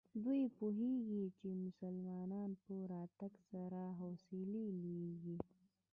[0.23, 5.37] دوی پوهېږي چې د مسلمانانو په راتګ سره حوصلې لوړېږي.